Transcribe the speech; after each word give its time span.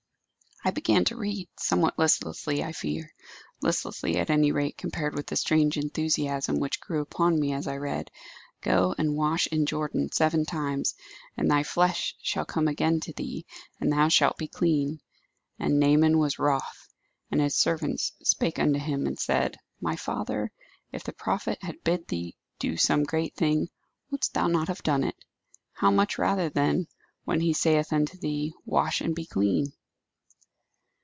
I 0.63 0.69
began 0.69 1.05
to 1.05 1.15
read, 1.17 1.49
somewhat 1.57 1.97
listlessly, 1.97 2.63
I 2.63 2.71
fear 2.71 3.11
listlessly, 3.63 4.17
at 4.17 4.29
any 4.29 4.51
rate, 4.51 4.77
compared 4.77 5.15
with 5.15 5.25
the 5.25 5.35
strange 5.35 5.75
enthusiasm 5.75 6.59
which 6.59 6.79
grew 6.79 7.01
upon 7.01 7.39
me 7.39 7.51
as 7.53 7.65
I 7.65 7.77
read, 7.77 8.11
'Go 8.61 8.93
and 8.95 9.15
wash 9.15 9.47
in 9.47 9.65
Jordan 9.65 10.11
seven 10.11 10.45
times, 10.45 10.93
and 11.35 11.49
thy 11.49 11.63
flesh 11.63 12.15
shall 12.21 12.45
come 12.45 12.67
again 12.67 12.99
to 12.99 13.13
thee, 13.13 13.43
and 13.79 13.91
thou 13.91 14.07
shalt 14.07 14.37
be 14.37 14.47
clean. 14.47 14.99
And 15.57 15.79
Naaman 15.79 16.19
was 16.19 16.37
wroth.... 16.37 16.87
And 17.31 17.41
his 17.41 17.55
servants 17.55 18.11
spake 18.21 18.59
unto 18.59 18.77
him 18.79 19.07
and 19.07 19.17
said, 19.17 19.57
My 19.81 19.95
father, 19.95 20.51
if 20.91 21.03
the 21.03 21.11
prophet 21.11 21.57
had 21.63 21.83
bid 21.83 22.07
thee 22.07 22.37
do 22.59 22.77
some 22.77 23.01
great 23.03 23.33
thing, 23.35 23.69
wouldest 24.11 24.35
thou 24.35 24.45
not 24.45 24.67
have 24.67 24.83
done 24.83 25.03
it? 25.03 25.15
how 25.73 25.89
much 25.89 26.19
rather 26.19 26.49
then, 26.49 26.85
when 27.25 27.41
he 27.41 27.51
saith 27.51 27.91
unto 27.91 28.15
thee, 28.19 28.53
Wash, 28.63 29.01
and 29.01 29.15
be 29.15 29.25
clean? 29.25 29.73